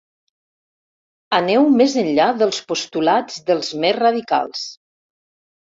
[1.41, 4.69] Aneu més enllà dels postulats dels més radicals.